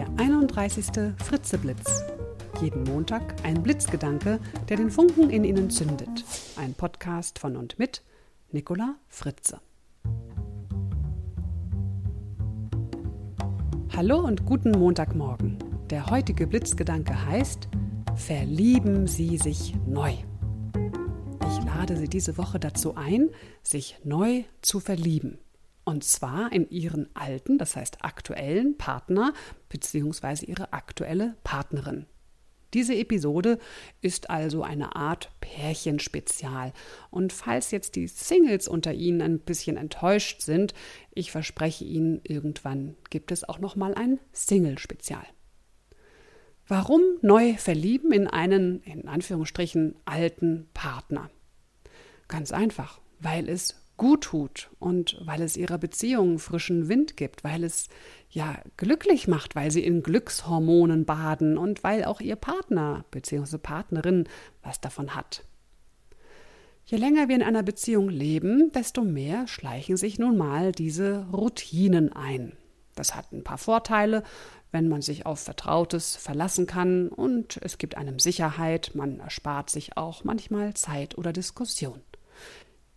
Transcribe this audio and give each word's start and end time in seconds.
der 0.00 0.08
31. 0.16 1.12
Fritzeblitz. 1.18 2.04
Jeden 2.62 2.84
Montag 2.84 3.34
ein 3.44 3.62
Blitzgedanke, 3.62 4.40
der 4.70 4.78
den 4.78 4.90
Funken 4.90 5.28
in 5.28 5.44
Ihnen 5.44 5.68
zündet. 5.68 6.24
Ein 6.56 6.72
Podcast 6.72 7.38
von 7.38 7.54
und 7.54 7.78
mit 7.78 8.02
Nicola 8.50 8.94
Fritze. 9.08 9.60
Hallo 13.94 14.20
und 14.20 14.46
guten 14.46 14.70
Montagmorgen. 14.70 15.58
Der 15.90 16.06
heutige 16.06 16.46
Blitzgedanke 16.46 17.26
heißt 17.26 17.68
Verlieben 18.14 19.06
Sie 19.06 19.36
sich 19.36 19.74
neu. 19.86 20.14
Ich 21.46 21.64
lade 21.66 21.98
Sie 21.98 22.08
diese 22.08 22.38
Woche 22.38 22.58
dazu 22.58 22.94
ein, 22.94 23.28
sich 23.62 23.98
neu 24.02 24.44
zu 24.62 24.80
verlieben. 24.80 25.36
Und 25.90 26.04
zwar 26.04 26.52
in 26.52 26.70
ihren 26.70 27.08
alten, 27.16 27.58
das 27.58 27.74
heißt 27.74 28.04
aktuellen 28.04 28.78
Partner 28.78 29.34
bzw. 29.70 30.44
ihre 30.46 30.72
aktuelle 30.72 31.34
Partnerin. 31.42 32.06
Diese 32.74 32.94
Episode 32.94 33.58
ist 34.00 34.30
also 34.30 34.62
eine 34.62 34.94
Art 34.94 35.32
Pärchenspezial. 35.40 36.72
Und 37.10 37.32
falls 37.32 37.72
jetzt 37.72 37.96
die 37.96 38.06
Singles 38.06 38.68
unter 38.68 38.94
Ihnen 38.94 39.20
ein 39.20 39.40
bisschen 39.40 39.76
enttäuscht 39.76 40.42
sind, 40.42 40.74
ich 41.12 41.32
verspreche 41.32 41.84
Ihnen, 41.84 42.20
irgendwann 42.22 42.94
gibt 43.10 43.32
es 43.32 43.42
auch 43.42 43.58
noch 43.58 43.74
mal 43.74 43.92
ein 43.92 44.20
Single-Spezial. 44.30 45.26
Warum 46.68 47.02
neu 47.20 47.54
verlieben 47.54 48.12
in 48.12 48.28
einen, 48.28 48.80
in 48.82 49.08
Anführungsstrichen, 49.08 49.96
alten 50.04 50.68
Partner? 50.72 51.30
Ganz 52.28 52.52
einfach, 52.52 53.00
weil 53.18 53.48
es 53.48 53.74
gut 54.00 54.22
tut 54.22 54.70
und 54.78 55.18
weil 55.26 55.42
es 55.42 55.58
ihrer 55.58 55.76
Beziehung 55.76 56.38
frischen 56.38 56.88
Wind 56.88 57.18
gibt, 57.18 57.44
weil 57.44 57.62
es 57.62 57.90
ja 58.30 58.56
glücklich 58.78 59.28
macht, 59.28 59.54
weil 59.54 59.70
sie 59.70 59.84
in 59.84 60.02
Glückshormonen 60.02 61.04
baden 61.04 61.58
und 61.58 61.84
weil 61.84 62.06
auch 62.06 62.22
ihr 62.22 62.36
Partner 62.36 63.04
bzw. 63.10 63.58
Partnerin 63.58 64.26
was 64.62 64.80
davon 64.80 65.14
hat. 65.14 65.44
Je 66.86 66.96
länger 66.96 67.28
wir 67.28 67.36
in 67.36 67.42
einer 67.42 67.62
Beziehung 67.62 68.08
leben, 68.08 68.72
desto 68.72 69.02
mehr 69.02 69.46
schleichen 69.46 69.98
sich 69.98 70.18
nun 70.18 70.38
mal 70.38 70.72
diese 70.72 71.26
Routinen 71.30 72.10
ein. 72.10 72.56
Das 72.94 73.14
hat 73.14 73.32
ein 73.32 73.44
paar 73.44 73.58
Vorteile, 73.58 74.22
wenn 74.72 74.88
man 74.88 75.02
sich 75.02 75.26
auf 75.26 75.40
Vertrautes 75.40 76.16
verlassen 76.16 76.66
kann 76.66 77.08
und 77.08 77.60
es 77.62 77.76
gibt 77.76 77.98
einem 77.98 78.18
Sicherheit, 78.18 78.92
man 78.94 79.20
erspart 79.20 79.68
sich 79.68 79.98
auch 79.98 80.24
manchmal 80.24 80.72
Zeit 80.72 81.18
oder 81.18 81.34
Diskussion. 81.34 82.00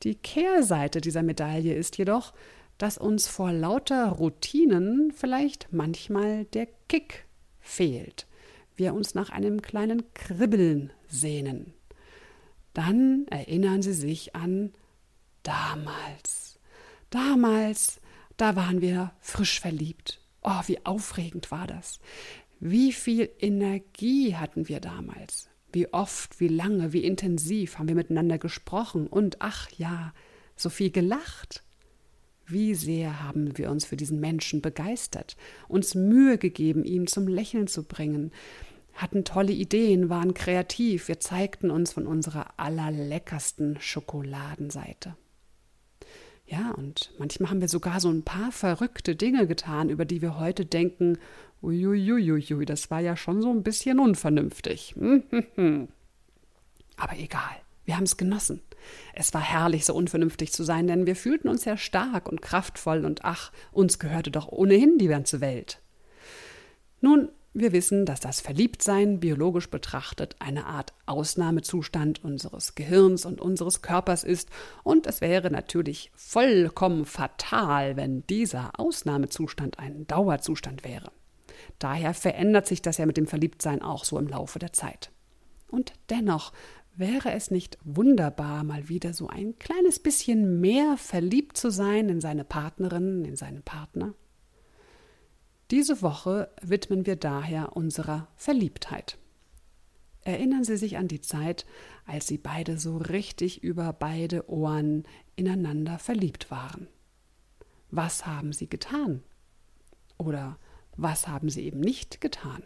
Die 0.03 0.15
Kehrseite 0.15 1.01
dieser 1.01 1.23
Medaille 1.23 1.73
ist 1.73 1.97
jedoch, 1.97 2.33
dass 2.77 2.97
uns 2.97 3.27
vor 3.27 3.51
lauter 3.53 4.09
Routinen 4.09 5.11
vielleicht 5.11 5.67
manchmal 5.71 6.45
der 6.45 6.67
Kick 6.89 7.25
fehlt, 7.61 8.27
wir 8.75 8.93
uns 8.93 9.13
nach 9.13 9.29
einem 9.29 9.61
kleinen 9.61 10.13
Kribbeln 10.13 10.91
sehnen. 11.07 11.73
Dann 12.73 13.27
erinnern 13.29 13.81
Sie 13.81 13.93
sich 13.93 14.35
an 14.35 14.73
damals. 15.43 16.59
Damals, 17.09 18.01
da 18.37 18.55
waren 18.55 18.81
wir 18.81 19.13
frisch 19.21 19.59
verliebt. 19.59 20.19
Oh, 20.41 20.61
wie 20.65 20.83
aufregend 20.85 21.51
war 21.51 21.67
das. 21.67 21.99
Wie 22.59 22.91
viel 22.91 23.29
Energie 23.39 24.35
hatten 24.35 24.67
wir 24.67 24.79
damals. 24.79 25.49
Wie 25.73 25.91
oft, 25.91 26.39
wie 26.39 26.47
lange, 26.47 26.93
wie 26.93 27.03
intensiv 27.03 27.77
haben 27.77 27.87
wir 27.87 27.95
miteinander 27.95 28.37
gesprochen 28.37 29.07
und 29.07 29.37
ach 29.39 29.69
ja, 29.71 30.13
so 30.55 30.69
viel 30.69 30.91
gelacht. 30.91 31.63
Wie 32.45 32.75
sehr 32.75 33.23
haben 33.23 33.57
wir 33.57 33.71
uns 33.71 33.85
für 33.85 33.97
diesen 33.97 34.19
Menschen 34.19 34.61
begeistert, 34.61 35.35
uns 35.67 35.95
Mühe 35.95 36.37
gegeben, 36.37 36.83
ihn 36.85 37.07
zum 37.07 37.27
Lächeln 37.27 37.67
zu 37.67 37.83
bringen, 37.83 38.31
hatten 38.93 39.23
tolle 39.23 39.53
Ideen, 39.53 40.09
waren 40.09 40.33
kreativ, 40.33 41.07
wir 41.07 41.19
zeigten 41.19 41.71
uns 41.71 41.93
von 41.93 42.05
unserer 42.05 42.59
allerleckersten 42.59 43.79
Schokoladenseite. 43.79 45.15
Ja, 46.45 46.71
und 46.71 47.11
manchmal 47.17 47.49
haben 47.49 47.61
wir 47.61 47.69
sogar 47.69 47.99
so 47.99 48.09
ein 48.09 48.23
paar 48.23 48.51
verrückte 48.51 49.15
Dinge 49.15 49.47
getan, 49.47 49.89
über 49.89 50.05
die 50.05 50.21
wir 50.21 50.39
heute 50.39 50.65
denken, 50.65 51.17
Uiuiuiui, 51.61 52.65
das 52.65 52.91
war 52.91 52.99
ja 52.99 53.15
schon 53.15 53.41
so 53.41 53.49
ein 53.49 53.63
bisschen 53.63 53.99
unvernünftig. 53.99 54.95
Aber 56.97 57.17
egal, 57.17 57.55
wir 57.85 57.95
haben 57.95 58.03
es 58.03 58.17
genossen. 58.17 58.61
Es 59.13 59.33
war 59.33 59.41
herrlich, 59.41 59.85
so 59.85 59.93
unvernünftig 59.93 60.51
zu 60.51 60.63
sein, 60.63 60.87
denn 60.87 61.05
wir 61.05 61.15
fühlten 61.15 61.47
uns 61.47 61.63
ja 61.63 61.77
stark 61.77 62.27
und 62.27 62.41
kraftvoll 62.41 63.05
und 63.05 63.23
ach, 63.23 63.53
uns 63.71 63.97
gehörte 63.97 64.29
doch 64.29 64.49
ohnehin 64.49 64.97
die 64.97 65.07
ganze 65.07 65.39
Welt. 65.39 65.79
Nun, 66.99 67.29
wir 67.53 67.71
wissen, 67.71 68.05
dass 68.05 68.19
das 68.19 68.41
Verliebtsein 68.41 69.19
biologisch 69.19 69.69
betrachtet 69.69 70.35
eine 70.39 70.65
Art 70.65 70.93
Ausnahmezustand 71.05 72.23
unseres 72.23 72.73
Gehirns 72.73 73.25
und 73.25 73.41
unseres 73.41 73.81
Körpers 73.81 74.23
ist, 74.23 74.49
und 74.83 75.05
es 75.05 75.21
wäre 75.21 75.51
natürlich 75.51 76.11
vollkommen 76.15 77.05
fatal, 77.05 77.95
wenn 77.95 78.25
dieser 78.27 78.71
Ausnahmezustand 78.79 79.77
ein 79.77 80.07
Dauerzustand 80.07 80.83
wäre. 80.83 81.11
Daher 81.77 82.13
verändert 82.13 82.65
sich 82.65 82.81
das 82.81 82.97
ja 82.97 83.05
mit 83.05 83.17
dem 83.17 83.27
Verliebtsein 83.27 83.81
auch 83.81 84.03
so 84.03 84.17
im 84.17 84.27
Laufe 84.27 84.57
der 84.57 84.73
Zeit. 84.73 85.11
Und 85.67 85.93
dennoch 86.09 86.53
wäre 86.95 87.31
es 87.31 87.51
nicht 87.51 87.77
wunderbar, 87.83 88.63
mal 88.63 88.89
wieder 88.89 89.13
so 89.13 89.27
ein 89.27 89.57
kleines 89.59 89.99
bisschen 89.99 90.59
mehr 90.59 90.97
verliebt 90.97 91.57
zu 91.57 91.69
sein 91.69 92.09
in 92.09 92.21
seine 92.21 92.43
Partnerin, 92.43 93.25
in 93.25 93.35
seinen 93.35 93.63
Partner? 93.63 94.13
Diese 95.73 96.03
Woche 96.03 96.51
widmen 96.61 97.07
wir 97.07 97.15
daher 97.15 97.75
unserer 97.75 98.27
Verliebtheit. 98.35 99.17
Erinnern 100.21 100.63
Sie 100.63 100.77
sich 100.77 100.97
an 100.97 101.07
die 101.07 101.19
Zeit, 101.19 101.65
als 102.05 102.27
Sie 102.27 102.37
beide 102.37 102.77
so 102.77 102.97
richtig 102.97 103.63
über 103.63 103.91
beide 103.91 104.47
Ohren 104.51 105.03
ineinander 105.35 105.97
verliebt 105.97 106.51
waren. 106.51 106.85
Was 107.89 108.27
haben 108.27 108.53
Sie 108.53 108.69
getan? 108.69 109.23
Oder 110.19 110.59
was 110.95 111.27
haben 111.27 111.49
sie 111.49 111.63
eben 111.63 111.79
nicht 111.79 112.21
getan? 112.21 112.61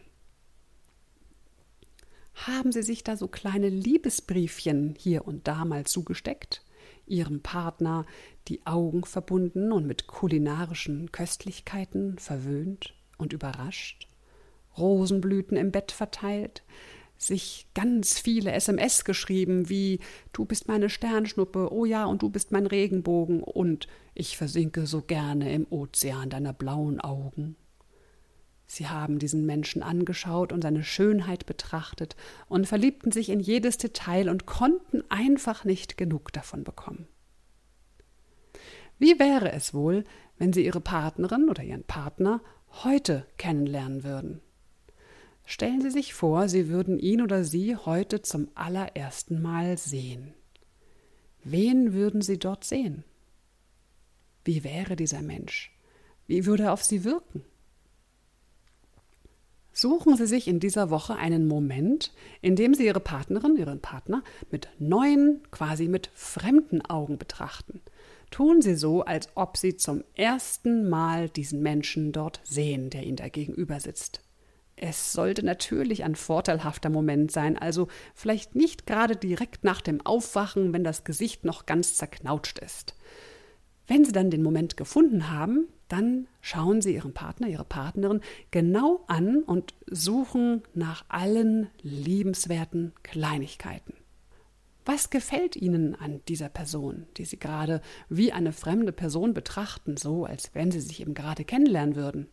Haben 2.34 2.74
sie 2.74 2.84
sich 2.84 3.06
da 3.06 3.16
so 3.16 3.30
kleine 3.30 3.70
Liebesbriefchen 3.70 4.96
hier 5.00 5.26
und 5.26 5.48
da 5.48 5.64
mal 5.64 5.86
zugesteckt, 5.86 6.62
ihrem 7.06 7.42
Partner 7.42 8.06
die 8.50 8.66
Augen 8.66 9.06
verbunden 9.06 9.72
und 9.72 9.88
mit 9.88 10.08
kulinarischen 10.08 11.14
Köstlichkeiten 11.14 12.20
verwöhnt 12.20 12.97
und 13.18 13.34
überrascht, 13.34 14.08
Rosenblüten 14.78 15.58
im 15.58 15.72
Bett 15.72 15.92
verteilt, 15.92 16.64
sich 17.18 17.68
ganz 17.74 18.20
viele 18.20 18.52
SMS 18.52 19.04
geschrieben 19.04 19.70
wie 19.70 20.00
Du 20.34 20.46
bist 20.46 20.68
meine 20.68 20.90
Sternschnuppe, 20.90 21.74
oh 21.74 21.86
ja, 21.86 22.06
und 22.06 22.22
du 22.22 22.30
bist 22.30 22.52
mein 22.52 22.68
Regenbogen 22.68 23.42
und 23.42 23.88
ich 24.14 24.38
versinke 24.38 24.86
so 24.86 25.02
gerne 25.02 25.52
im 25.52 25.66
Ozean 25.70 26.30
deiner 26.30 26.54
blauen 26.54 27.00
Augen. 27.00 27.56
Sie 28.68 28.88
haben 28.88 29.18
diesen 29.18 29.46
Menschen 29.46 29.82
angeschaut 29.82 30.52
und 30.52 30.62
seine 30.62 30.84
Schönheit 30.84 31.46
betrachtet 31.46 32.16
und 32.50 32.68
verliebten 32.68 33.12
sich 33.12 33.30
in 33.30 33.40
jedes 33.40 33.78
Detail 33.78 34.30
und 34.30 34.46
konnten 34.46 35.04
einfach 35.10 35.64
nicht 35.64 35.98
genug 35.98 36.34
davon 36.34 36.66
bekommen. 36.66 37.08
Wie 39.00 39.20
wäre 39.20 39.54
es 39.54 39.74
wohl, 39.74 40.04
wenn 40.38 40.54
Sie 40.54 40.66
Ihre 40.66 40.82
Partnerin 40.82 41.50
oder 41.50 41.64
Ihren 41.64 41.84
Partner 41.84 42.42
heute 42.84 43.26
kennenlernen 43.38 44.04
würden? 44.04 44.42
Stellen 45.46 45.82
Sie 45.82 45.92
sich 45.92 46.14
vor, 46.14 46.50
Sie 46.50 46.68
würden 46.68 47.00
ihn 47.00 47.22
oder 47.22 47.46
sie 47.46 47.76
heute 47.76 48.22
zum 48.22 48.50
allerersten 48.54 49.42
Mal 49.42 49.78
sehen. 49.78 50.34
Wen 51.44 51.94
würden 51.94 52.22
Sie 52.22 52.38
dort 52.38 52.66
sehen? 52.66 53.06
Wie 54.44 54.66
wäre 54.66 54.98
dieser 54.98 55.22
Mensch? 55.22 55.72
Wie 56.28 56.46
würde 56.46 56.64
er 56.64 56.74
auf 56.74 56.84
Sie 56.84 57.06
wirken? 57.06 57.44
Suchen 59.72 60.18
Sie 60.18 60.26
sich 60.26 60.48
in 60.48 60.60
dieser 60.60 60.90
Woche 60.90 61.16
einen 61.16 61.48
Moment, 61.48 62.12
in 62.42 62.56
dem 62.56 62.74
Sie 62.74 62.86
Ihre 62.86 63.00
Partnerin, 63.00 63.56
Ihren 63.56 63.80
Partner 63.80 64.24
mit 64.52 64.68
neuen, 64.80 65.42
quasi 65.52 65.88
mit 65.88 66.10
fremden 66.14 66.82
Augen 66.82 67.18
betrachten. 67.18 67.82
Tun 68.32 68.62
Sie 68.62 68.76
so, 68.76 69.04
als 69.04 69.30
ob 69.36 69.58
Sie 69.58 69.78
zum 69.78 70.04
ersten 70.16 70.90
Mal 70.90 71.30
diesen 71.30 71.62
Menschen 71.62 72.12
dort 72.12 72.42
sehen, 72.44 72.90
der 72.90 73.04
Ihnen 73.04 73.16
da 73.16 73.30
gegenüber 73.30 73.80
sitzt. 73.80 74.22
Es 74.76 75.12
sollte 75.12 75.44
natürlich 75.44 76.04
ein 76.04 76.16
vorteilhafter 76.16 76.90
Moment 76.90 77.32
sein, 77.32 77.58
also 77.58 77.88
vielleicht 78.14 78.54
nicht 78.54 78.86
gerade 78.86 79.16
direkt 79.16 79.64
nach 79.64 79.82
dem 79.82 80.06
Aufwachen, 80.06 80.72
wenn 80.72 80.84
das 80.84 81.04
Gesicht 81.04 81.46
noch 81.46 81.66
ganz 81.66 81.96
zerknautscht 81.96 82.60
ist. 82.60 82.96
Wenn 83.88 84.06
Sie 84.06 84.12
dann 84.12 84.30
den 84.30 84.44
Moment 84.44 84.78
gefunden 84.78 85.32
haben, 85.32 85.68
dann 85.88 86.28
schauen 86.42 86.82
Sie 86.82 86.94
Ihren 86.94 87.14
Partner, 87.14 87.48
Ihre 87.48 87.66
Partnerin 87.66 88.22
genau 88.52 89.04
an 89.08 89.42
und 89.42 89.74
suchen 89.90 90.62
nach 90.76 91.06
allen 91.08 91.70
liebenswerten 91.82 92.94
Kleinigkeiten. 93.02 93.97
Was 94.88 95.10
gefällt 95.10 95.58
Ihnen 95.58 95.96
an 95.96 96.22
dieser 96.30 96.48
Person, 96.48 97.08
die 97.18 97.26
Sie 97.26 97.38
gerade 97.38 97.82
wie 98.08 98.32
eine 98.32 98.54
fremde 98.54 98.94
Person 98.94 99.34
betrachten, 99.34 99.98
so 99.98 100.24
als 100.24 100.56
wenn 100.56 100.72
Sie 100.72 100.80
sich 100.80 101.02
eben 101.02 101.14
gerade 101.14 101.44
kennenlernen 101.44 101.98
würden? 101.98 102.28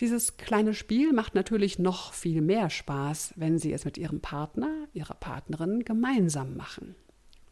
Dieses 0.00 0.38
kleine 0.38 0.72
Spiel 0.72 1.12
macht 1.12 1.34
natürlich 1.34 1.78
noch 1.78 2.14
viel 2.14 2.40
mehr 2.40 2.70
Spaß, 2.70 3.34
wenn 3.36 3.58
Sie 3.58 3.70
es 3.70 3.84
mit 3.84 3.98
Ihrem 3.98 4.22
Partner, 4.22 4.70
Ihrer 4.94 5.12
Partnerin 5.12 5.84
gemeinsam 5.84 6.56
machen. 6.56 6.94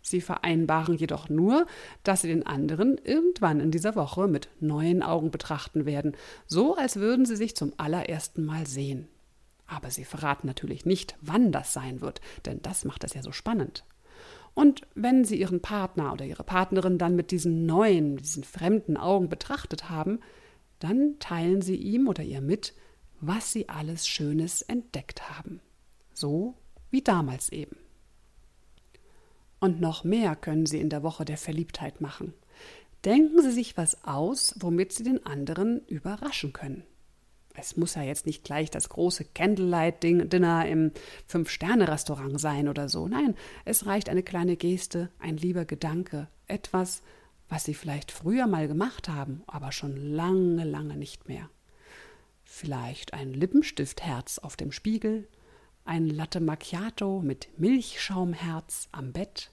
Sie 0.00 0.22
vereinbaren 0.22 0.94
jedoch 0.94 1.28
nur, 1.28 1.66
dass 2.04 2.22
Sie 2.22 2.28
den 2.28 2.46
anderen 2.46 2.96
irgendwann 3.04 3.60
in 3.60 3.70
dieser 3.70 3.96
Woche 3.96 4.28
mit 4.28 4.48
neuen 4.60 5.02
Augen 5.02 5.30
betrachten 5.30 5.84
werden, 5.84 6.16
so 6.46 6.74
als 6.74 6.96
würden 6.96 7.26
Sie 7.26 7.36
sich 7.36 7.54
zum 7.54 7.74
allerersten 7.76 8.46
Mal 8.46 8.66
sehen. 8.66 9.08
Aber 9.74 9.90
Sie 9.90 10.04
verraten 10.04 10.46
natürlich 10.46 10.86
nicht, 10.86 11.16
wann 11.20 11.50
das 11.50 11.72
sein 11.72 12.00
wird, 12.00 12.20
denn 12.46 12.62
das 12.62 12.84
macht 12.84 13.02
es 13.02 13.14
ja 13.14 13.22
so 13.22 13.32
spannend. 13.32 13.84
Und 14.54 14.82
wenn 14.94 15.24
Sie 15.24 15.40
Ihren 15.40 15.60
Partner 15.60 16.12
oder 16.12 16.24
Ihre 16.24 16.44
Partnerin 16.44 16.96
dann 16.96 17.16
mit 17.16 17.32
diesen 17.32 17.66
neuen, 17.66 18.18
diesen 18.18 18.44
fremden 18.44 18.96
Augen 18.96 19.28
betrachtet 19.28 19.90
haben, 19.90 20.20
dann 20.78 21.16
teilen 21.18 21.60
Sie 21.60 21.74
ihm 21.74 22.06
oder 22.06 22.22
ihr 22.22 22.40
mit, 22.40 22.72
was 23.20 23.50
Sie 23.50 23.68
alles 23.68 24.06
Schönes 24.06 24.62
entdeckt 24.62 25.28
haben. 25.28 25.60
So 26.12 26.54
wie 26.92 27.02
damals 27.02 27.48
eben. 27.48 27.76
Und 29.58 29.80
noch 29.80 30.04
mehr 30.04 30.36
können 30.36 30.66
Sie 30.66 30.78
in 30.78 30.90
der 30.90 31.02
Woche 31.02 31.24
der 31.24 31.38
Verliebtheit 31.38 32.00
machen. 32.00 32.32
Denken 33.04 33.42
Sie 33.42 33.50
sich 33.50 33.76
was 33.76 34.04
aus, 34.04 34.54
womit 34.60 34.92
Sie 34.92 35.02
den 35.02 35.26
anderen 35.26 35.84
überraschen 35.86 36.52
können. 36.52 36.84
Es 37.56 37.76
muss 37.76 37.94
ja 37.94 38.02
jetzt 38.02 38.26
nicht 38.26 38.42
gleich 38.42 38.70
das 38.70 38.88
große 38.88 39.24
Candlelight-Dinner 39.26 40.66
im 40.66 40.90
Fünf-Sterne-Restaurant 41.26 42.40
sein 42.40 42.68
oder 42.68 42.88
so. 42.88 43.06
Nein, 43.06 43.36
es 43.64 43.86
reicht 43.86 44.08
eine 44.08 44.24
kleine 44.24 44.56
Geste, 44.56 45.10
ein 45.20 45.36
lieber 45.36 45.64
Gedanke, 45.64 46.28
etwas, 46.48 47.02
was 47.48 47.64
Sie 47.64 47.74
vielleicht 47.74 48.10
früher 48.10 48.48
mal 48.48 48.66
gemacht 48.66 49.08
haben, 49.08 49.44
aber 49.46 49.70
schon 49.70 49.96
lange, 49.96 50.64
lange 50.64 50.96
nicht 50.96 51.28
mehr. 51.28 51.48
Vielleicht 52.44 53.14
ein 53.14 53.32
Lippenstiftherz 53.32 54.38
auf 54.38 54.56
dem 54.56 54.72
Spiegel, 54.72 55.28
ein 55.84 56.08
Latte 56.08 56.40
Macchiato 56.40 57.20
mit 57.22 57.48
Milchschaumherz 57.58 58.88
am 58.90 59.12
Bett, 59.12 59.52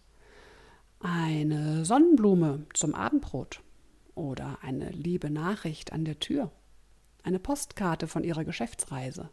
eine 1.00 1.86
Sonnenblume 1.86 2.66
zum 2.74 2.96
Abendbrot 2.96 3.62
oder 4.16 4.58
eine 4.62 4.90
liebe 4.90 5.30
Nachricht 5.30 5.94
an 5.94 6.06
der 6.06 6.20
Tür, 6.20 6.52
eine 7.24 7.40
Postkarte 7.40 8.08
von 8.08 8.24
Ihrer 8.24 8.46
Geschäftsreise. 8.46 9.30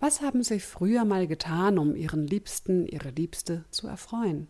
Was 0.00 0.20
haben 0.20 0.42
Sie 0.42 0.60
früher 0.60 1.04
mal 1.04 1.26
getan, 1.26 1.78
um 1.78 1.94
Ihren 1.96 2.26
Liebsten, 2.26 2.86
Ihre 2.86 3.10
Liebste 3.10 3.64
zu 3.70 3.86
erfreuen? 3.86 4.48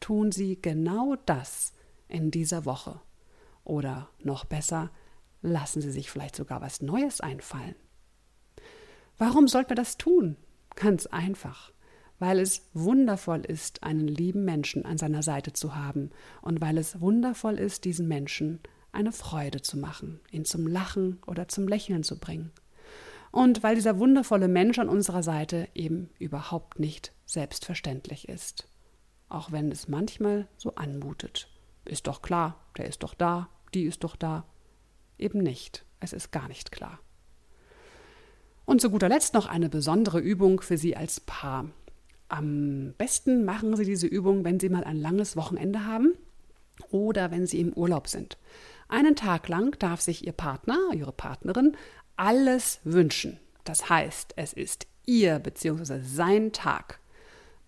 tun 0.00 0.32
Sie 0.32 0.60
genau 0.60 1.16
das 1.26 1.72
in 2.08 2.30
dieser 2.30 2.64
Woche. 2.64 3.00
Oder 3.62 4.08
noch 4.22 4.44
besser, 4.44 4.90
lassen 5.42 5.80
Sie 5.80 5.92
sich 5.92 6.10
vielleicht 6.10 6.34
sogar 6.34 6.60
was 6.60 6.82
Neues 6.82 7.20
einfallen. 7.20 7.76
Warum 9.18 9.46
sollten 9.46 9.70
wir 9.70 9.76
das 9.76 9.98
tun? 9.98 10.36
Ganz 10.74 11.06
einfach, 11.06 11.72
weil 12.18 12.40
es 12.40 12.68
wundervoll 12.72 13.40
ist, 13.40 13.82
einen 13.82 14.08
lieben 14.08 14.44
Menschen 14.44 14.84
an 14.84 14.98
seiner 14.98 15.22
Seite 15.22 15.52
zu 15.52 15.76
haben 15.76 16.10
und 16.42 16.60
weil 16.60 16.78
es 16.78 17.00
wundervoll 17.00 17.58
ist, 17.58 17.84
diesen 17.84 18.08
Menschen 18.08 18.60
eine 18.92 19.12
Freude 19.12 19.62
zu 19.62 19.78
machen, 19.78 20.20
ihn 20.30 20.44
zum 20.44 20.66
Lachen 20.66 21.22
oder 21.26 21.48
zum 21.48 21.68
Lächeln 21.68 22.02
zu 22.02 22.18
bringen. 22.18 22.52
Und 23.30 23.62
weil 23.62 23.76
dieser 23.76 23.98
wundervolle 23.98 24.48
Mensch 24.48 24.78
an 24.78 24.88
unserer 24.88 25.22
Seite 25.22 25.68
eben 25.74 26.10
überhaupt 26.18 26.80
nicht 26.80 27.12
selbstverständlich 27.26 28.28
ist 28.28 28.66
auch 29.30 29.52
wenn 29.52 29.70
es 29.72 29.88
manchmal 29.88 30.46
so 30.58 30.74
anmutet. 30.74 31.48
Ist 31.86 32.06
doch 32.06 32.20
klar, 32.20 32.60
der 32.76 32.86
ist 32.86 33.02
doch 33.02 33.14
da, 33.14 33.48
die 33.72 33.84
ist 33.84 34.04
doch 34.04 34.16
da. 34.16 34.44
Eben 35.16 35.38
nicht, 35.38 35.84
es 36.00 36.12
ist 36.12 36.32
gar 36.32 36.48
nicht 36.48 36.72
klar. 36.72 36.98
Und 38.66 38.80
zu 38.80 38.90
guter 38.90 39.08
Letzt 39.08 39.34
noch 39.34 39.46
eine 39.46 39.68
besondere 39.68 40.20
Übung 40.20 40.60
für 40.60 40.76
Sie 40.76 40.96
als 40.96 41.20
Paar. 41.20 41.70
Am 42.28 42.94
besten 42.98 43.44
machen 43.44 43.76
Sie 43.76 43.84
diese 43.84 44.06
Übung, 44.06 44.44
wenn 44.44 44.60
Sie 44.60 44.68
mal 44.68 44.84
ein 44.84 44.96
langes 44.96 45.36
Wochenende 45.36 45.86
haben 45.86 46.14
oder 46.90 47.30
wenn 47.30 47.46
Sie 47.46 47.60
im 47.60 47.72
Urlaub 47.72 48.08
sind. 48.08 48.36
Einen 48.90 49.14
Tag 49.14 49.46
lang 49.46 49.78
darf 49.78 50.00
sich 50.00 50.26
Ihr 50.26 50.32
Partner, 50.32 50.76
Ihre 50.92 51.12
Partnerin 51.12 51.76
alles 52.16 52.80
wünschen. 52.82 53.38
Das 53.62 53.88
heißt, 53.88 54.32
es 54.34 54.52
ist 54.52 54.88
Ihr 55.06 55.38
bzw. 55.38 56.00
sein 56.02 56.50
Tag. 56.50 56.98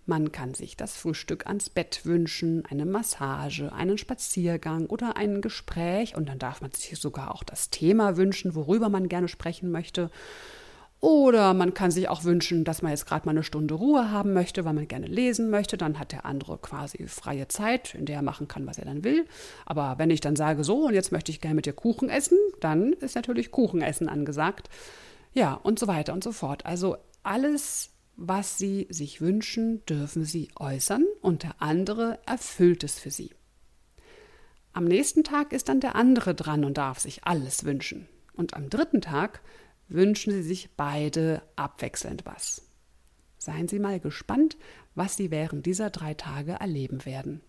Man 0.05 0.33
kann 0.33 0.53
sich 0.53 0.75
das 0.75 0.97
Frühstück 0.97 1.47
ans 1.47 1.69
Bett 1.69 2.01
wünschen, 2.03 2.65
eine 2.65 2.85
Massage, 2.85 3.71
einen 3.71 3.97
Spaziergang 3.97 4.87
oder 4.87 5.15
ein 5.15 5.39
Gespräch 5.39 6.17
und 6.17 6.27
dann 6.27 6.39
darf 6.39 6.59
man 6.59 6.71
sich 6.71 6.99
sogar 6.99 7.33
auch 7.33 7.43
das 7.43 7.69
Thema 7.69 8.17
wünschen, 8.17 8.53
worüber 8.53 8.89
man 8.89 9.07
gerne 9.07 9.29
sprechen 9.29 9.71
möchte. 9.71 10.11
Oder 11.03 11.53
man 11.53 11.73
kann 11.73 11.91
sich 11.91 12.07
auch 12.07 12.23
wünschen, 12.23 12.63
dass 12.63 12.81
man 12.81 12.91
jetzt 12.91 13.05
gerade 13.05 13.25
mal 13.25 13.31
eine 13.31 13.43
Stunde 13.43 13.73
Ruhe 13.73 14.09
haben 14.11 14.31
möchte, 14.31 14.63
weil 14.63 14.71
man 14.71 14.87
gerne 14.87 15.07
lesen 15.07 15.49
möchte. 15.49 15.75
Dann 15.75 15.99
hat 15.99 16.13
der 16.13 16.25
andere 16.25 16.57
quasi 16.57 17.05
freie 17.07 17.49
Zeit, 17.49 17.93
in 17.93 18.05
der 18.05 18.15
er 18.15 18.21
machen 18.21 18.47
kann, 18.47 18.65
was 18.65 18.77
er 18.77 18.85
dann 18.85 19.03
will. 19.03 19.25
Aber 19.65 19.95
wenn 19.97 20.09
ich 20.09 20.21
dann 20.21 20.37
sage, 20.37 20.63
so, 20.63 20.85
und 20.85 20.93
jetzt 20.93 21.11
möchte 21.11 21.29
ich 21.29 21.41
gerne 21.41 21.55
mit 21.55 21.65
dir 21.65 21.73
Kuchen 21.73 22.07
essen, 22.07 22.37
dann 22.61 22.93
ist 22.93 23.15
natürlich 23.15 23.51
Kuchenessen 23.51 24.07
angesagt. 24.07 24.69
Ja, 25.33 25.55
und 25.55 25.77
so 25.77 25.87
weiter 25.87 26.13
und 26.13 26.23
so 26.23 26.31
fort. 26.31 26.65
Also 26.65 26.95
alles 27.21 27.89
was 28.15 28.57
Sie 28.57 28.87
sich 28.89 29.19
wünschen, 29.19 29.85
dürfen 29.85 30.23
Sie 30.23 30.51
äußern 30.55 31.03
und 31.21 31.43
der 31.43 31.55
andere 31.59 32.19
erfüllt 32.25 32.81
es 32.85 32.97
für 32.97 33.11
Sie. 33.11 33.31
Am 34.71 34.85
nächsten 34.85 35.25
Tag 35.25 35.51
ist 35.51 35.67
dann 35.67 35.81
der 35.81 35.95
andere 35.95 36.33
dran 36.33 36.63
und 36.63 36.77
darf 36.77 36.99
sich 36.99 37.25
alles 37.25 37.65
wünschen. 37.65 38.07
Und 38.35 38.55
am 38.55 38.69
dritten 38.69 39.01
Tag 39.01 39.41
wünschen 39.87 40.33
Sie 40.33 40.43
sich 40.43 40.75
beide 40.75 41.41
abwechselnd 41.55 42.25
was. 42.25 42.63
Seien 43.37 43.67
Sie 43.67 43.79
mal 43.79 43.99
gespannt, 43.99 44.57
was 44.95 45.15
Sie 45.15 45.31
während 45.31 45.65
dieser 45.65 45.89
drei 45.89 46.13
Tage 46.13 46.53
erleben 46.53 47.05
werden. 47.05 47.41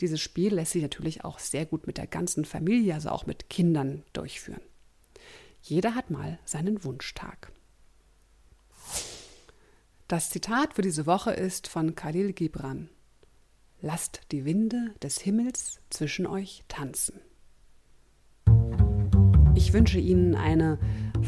Dieses 0.00 0.20
Spiel 0.20 0.54
lässt 0.54 0.72
sich 0.72 0.82
natürlich 0.82 1.24
auch 1.24 1.38
sehr 1.38 1.66
gut 1.66 1.86
mit 1.86 1.98
der 1.98 2.06
ganzen 2.06 2.44
Familie, 2.44 2.94
also 2.94 3.10
auch 3.10 3.26
mit 3.26 3.50
Kindern, 3.50 4.04
durchführen. 4.12 4.60
Jeder 5.62 5.94
hat 5.94 6.10
mal 6.10 6.38
seinen 6.44 6.84
Wunschtag. 6.84 7.52
Das 10.06 10.30
Zitat 10.30 10.74
für 10.74 10.82
diese 10.82 11.06
Woche 11.06 11.32
ist 11.32 11.68
von 11.68 11.94
Khalil 11.94 12.32
Gibran. 12.32 12.88
Lasst 13.80 14.22
die 14.32 14.44
Winde 14.44 14.94
des 15.02 15.20
Himmels 15.20 15.80
zwischen 15.90 16.26
euch 16.26 16.64
tanzen. 16.68 17.20
Ich 19.54 19.72
wünsche 19.72 19.98
Ihnen 19.98 20.34
eine 20.34 20.78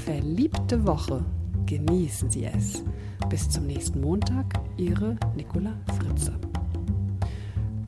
verliebte 0.05 0.87
Woche. 0.87 1.25
Genießen 1.67 2.31
Sie 2.31 2.45
es. 2.45 2.85
Bis 3.29 3.51
zum 3.51 3.67
nächsten 3.67 4.01
Montag, 4.01 4.47
Ihre 4.77 5.17
Nicola 5.37 5.73
Fritze. 5.99 6.33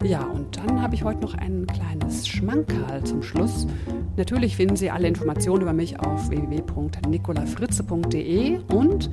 Ja, 0.05 0.25
und 0.25 0.57
dann 0.57 0.83
habe 0.83 0.95
ich 0.95 1.03
heute 1.05 1.21
noch 1.21 1.35
ein 1.35 1.67
kleines 1.67 2.29
Schmankerl 2.29 3.03
zum 3.05 3.23
Schluss. 3.23 3.67
Natürlich 4.17 4.57
finden 4.57 4.77
Sie 4.77 4.91
alle 4.91 5.09
Informationen 5.09 5.63
über 5.63 5.73
mich 5.73 5.99
auf 6.01 6.29
www.nicolafritze.de 6.29 8.59
und 8.73 9.11